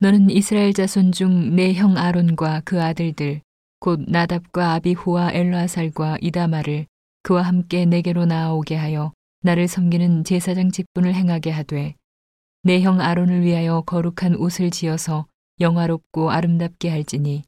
[0.00, 3.40] 너는 이스라엘 자손 중 내 형 아론과 그 아들들
[3.80, 6.86] 곧 나답과 아비후와 엘라살과 이다마를
[7.22, 9.12] 그와 함께 내게로 나아오게 하여
[9.42, 11.94] 나를 섬기는 제사장 직분을 행하게 하되
[12.62, 15.26] 내 형 아론을 위하여 거룩한 옷을 지어서
[15.60, 17.42] 영화롭고 아름답게 할지니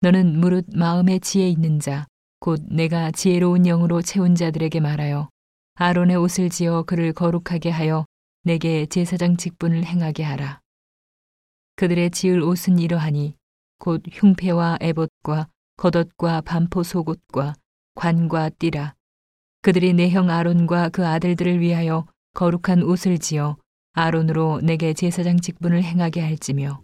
[0.00, 2.06] 너는 무릇 마음에 지혜 있는 자
[2.40, 5.30] 곧 내가 지혜로운 영으로 채운 자들에게 말하여
[5.76, 8.04] 아론의 옷을 지어 그를 거룩하게 하여
[8.42, 10.60] 내게 제사장 직분을 행하게 하라.
[11.76, 13.36] 그들의 지을 옷은 이러하니
[13.78, 17.54] 곧 흉패와 에봇과 겉옷과 반포 속옷과
[17.94, 18.94] 관과 띠라
[19.62, 23.56] 그들이 내 형 아론과 그 아들들을 위하여 거룩한 옷을 지어
[23.92, 26.82] 아론으로 내게 제사장 직분을 행하게 할지며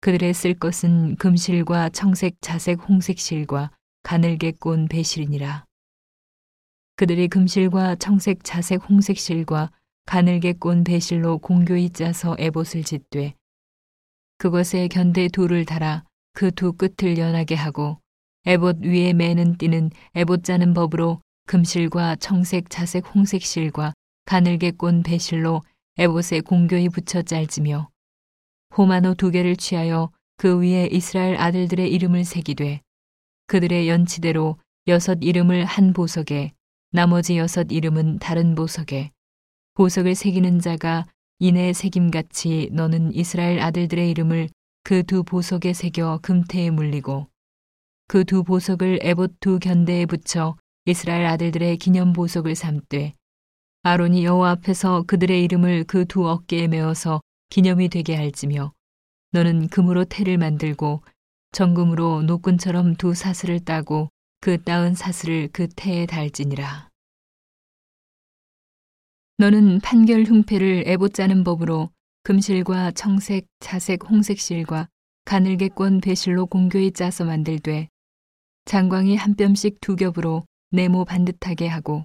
[0.00, 3.70] 그들의 쓸 것은 금실과 청색, 자색, 홍색 실과
[4.02, 5.66] 가늘게 꼰 배실이니라.
[6.96, 9.70] 그들이 금실과 청색, 자색, 홍색 실과
[10.06, 13.34] 가늘게 꼰 배실로 공교히 짜서 에봇을 짓되
[14.40, 16.02] 그것에 견대 둘을 달아
[16.32, 17.98] 그 두 끝을 연하게 하고
[18.46, 23.92] 에봇 위에 매는 띠는 에봇 짜는 법으로 금실과 청색, 자색, 홍색 실과
[24.24, 25.60] 가늘게 꼰 배실로
[25.98, 27.90] 에봇에 공교히 붙여 짤지며
[28.78, 32.80] 호마노 두 개를 취하여 그 위에 이스라엘 아들들의 이름을 새기되
[33.46, 36.54] 그들의 연치대로 여섯 이름을 한 보석에
[36.92, 39.10] 나머지 여섯 이름은 다른 보석에
[39.74, 41.06] 보석을 새기는 자가
[41.42, 44.50] 이내 새김같이 너는 이스라엘 아들들의 이름을
[44.84, 47.28] 그 두 보석에 새겨 금태에 물리고
[48.08, 53.14] 그 두 보석을 에봇 두 견대에 붙여 이스라엘 아들들의 기념 보석을 삼되
[53.84, 58.72] 아론이 여호와 앞에서 그들의 이름을 그 두 어깨에 메어서 기념이 되게 할지며
[59.32, 61.02] 너는 금으로 태를 만들고
[61.52, 64.10] 정금으로 노끈처럼 두 사슬을 따고
[64.42, 66.89] 그 따은 사슬을 그 태에 달지니라.
[69.40, 71.88] 너는 판결 흉패를 애봇 짜는 법으로
[72.24, 74.86] 금실과 청색, 자색, 홍색 실과
[75.24, 77.88] 가늘게 꼰 배실로 공교히 짜서 만들되
[78.66, 82.04] 장광이 한 뼘씩 두 겹으로 네모 반듯하게 하고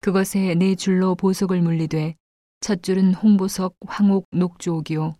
[0.00, 2.16] 그것에 네 줄로 보석을 물리되
[2.58, 5.14] 첫 줄은 홍보석, 황옥, 녹주옥이요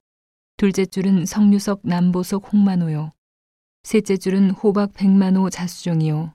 [0.56, 3.12] 둘째 줄은 성류석, 남보석, 홍만호요
[3.84, 6.34] 셋째 줄은 호박 백만호 자수정이요.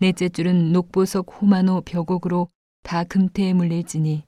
[0.00, 2.48] 넷째 줄은 녹보석 호만호 벽옥으로
[2.84, 4.24] 다 금태에 물릴지니.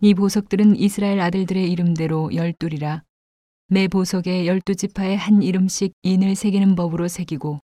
[0.00, 3.04] 이 보석들은 이스라엘 아들들의 이름대로 열둘이라.
[3.68, 7.60] 매 보석에 열두 지파의 한 이름씩 인을 새기는 법으로 새기고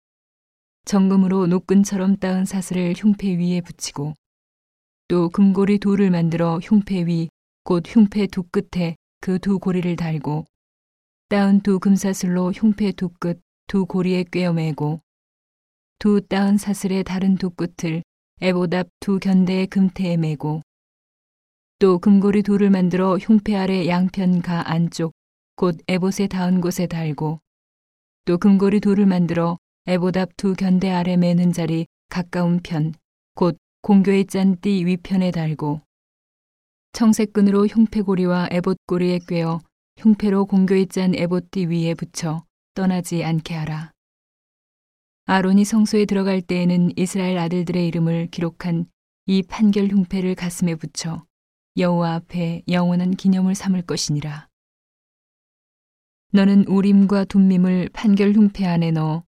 [0.83, 4.13] 정금으로 녹근처럼 따은 사슬을 흉패 위에 붙이고
[5.07, 7.29] 또 금고리 둘을 만들어 흉패 위
[7.63, 10.43] 곧 흉패 두 끝에 그 두 고리를 달고
[11.29, 14.99] 따은 두 금사슬로 흉패 두 끝 두 고리에 꿰어매고
[15.99, 18.03] 두 따은 사슬의 다른 두 끝을
[18.41, 20.61] 에보답 두 견대의 금태에 매고
[21.79, 25.13] 또 금고리 둘을 만들어 흉패 아래 양편 가 안쪽
[25.55, 27.39] 곧 에봇에 닿은 곳에 달고
[28.25, 32.93] 또 금고리 둘을 만들어 에보답 두 견대 아래 매는 자리 가까운 편
[33.35, 35.81] 곧 공교의 짠띠 위편에 달고
[36.93, 39.59] 청색끈으로 흉패고리와 에봇고리에 꿰어
[39.97, 42.45] 흉패로 공교의 짠 에봇띠 위에 붙여
[42.75, 43.92] 떠나지 않게 하라.
[45.25, 48.85] 아론이 성소에 들어갈 때에는 이스라엘 아들들의 이름을 기록한
[49.25, 51.25] 이 판결 흉패를 가슴에 붙여
[51.77, 54.49] 여호와 앞에 영원한 기념을 삼을 것이니라.
[56.33, 59.23] 너는 우림과 둠밈을 판결 흉패 안에 넣어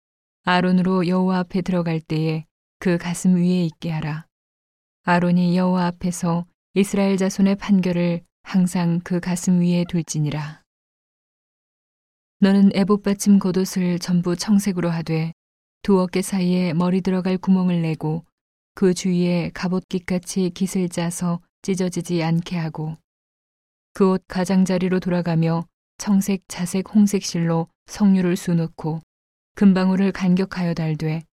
[0.46, 2.46] 아론으로 여호와 앞에 들어갈 때에
[2.80, 4.26] 그 가슴 위에 있게 하라.
[5.04, 10.64] 아론이 여호와 앞에서 이스라엘 자손의 판결을 항상 그 가슴 위에 둘지니라.
[12.40, 15.34] 너는 애봇 받침 겉옷을 전부 청색으로 하되
[15.84, 18.24] 두 어깨 사이에 머리 들어갈 구멍을 내고
[18.74, 22.96] 그 주위에 갑옷깃같이 깃을 짜서 찢어지지 않게 하고
[23.94, 25.68] 그 옷 가장자리로 돌아가며
[25.98, 29.02] 청색, 자색, 홍색 실로 성류를 수놓고
[29.56, 31.24] 금방울을 간격하여 달되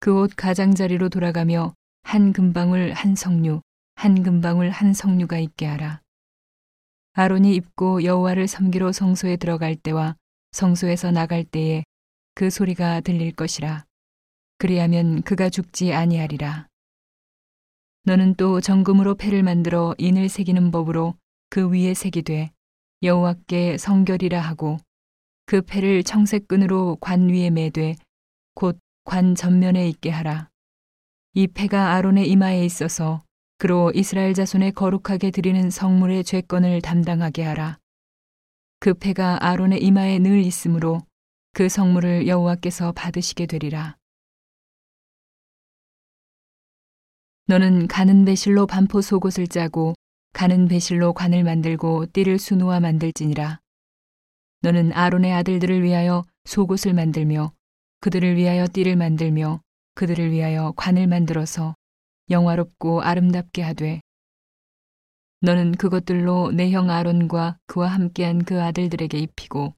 [0.00, 3.60] 그 옷 가장자리로 돌아가며 한 금방울 한 성류,
[3.94, 6.00] 한 금방울 한 성류가 있게 하라.
[7.12, 10.16] 아론이 입고 여호와를 섬기러 성소에 들어갈 때와
[10.52, 11.84] 성소에서 나갈 때에
[12.38, 13.84] 그 소리가 들릴 것이라.
[14.58, 16.68] 그리하면 그가 죽지 아니하리라.
[18.04, 21.16] 너는 또 정금으로 패를 만들어 인을 새기는 법으로
[21.50, 22.52] 그 위에 새기되
[23.02, 24.78] 여호와께 성결이라 하고
[25.46, 27.96] 그 패를 청색 끈으로 관 위에 매되
[28.54, 30.48] 곧 관 전면에 있게 하라.
[31.34, 33.20] 이 패가 아론의 이마에 있어서
[33.56, 37.78] 그로 이스라엘 자손의 거룩하게 드리는 성물의 죄권을 담당하게 하라.
[38.78, 41.00] 그 패가 아론의 이마에 늘 있으므로
[41.52, 43.96] 그 성물을 여호와께서 받으시게 되리라.
[47.46, 49.94] 너는 가는 배실로 반포 속옷을 짜고
[50.32, 53.60] 가는 배실로 관을 만들고 띠를 수놓아 만들지니라.
[54.60, 57.52] 너는 아론의 아들들을 위하여 속옷을 만들며
[58.00, 59.60] 그들을 위하여 띠를 만들며
[59.94, 61.74] 그들을 위하여 관을 만들어서
[62.30, 64.00] 영화롭고 아름답게 하되
[65.40, 69.74] 너는 그것들로 내 형 아론과 그와 함께한 그 아들들에게 입히고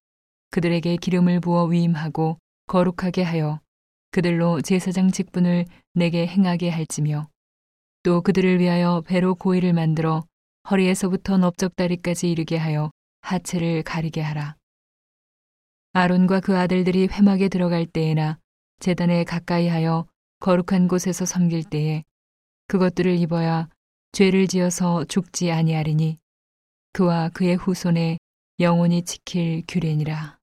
[0.50, 3.61] 그들에게 기름을 부어 위임하고 거룩하게 하여
[4.11, 5.64] 그들로 제사장 직분을
[5.94, 7.29] 내게 행하게 할지며
[8.02, 10.25] 또 그들을 위하여 배로 고이를 만들어
[10.70, 12.91] 허리에서부터 넓적다리까지 이르게 하여
[13.23, 14.56] 하체를 가리게 하라.
[15.93, 18.38] 아론과 그 아들들이 회막에 들어갈 때에나
[18.79, 20.06] 재단에 가까이 하여
[20.41, 22.05] 거룩한 곳에서 섬길 때에
[22.69, 23.69] 그것들을 입어야
[24.12, 26.19] 죄를 지어서 죽지 아니하리니
[26.93, 28.19] 그와 그의 후손에
[28.61, 30.38] 영원히 지킬 규례니라.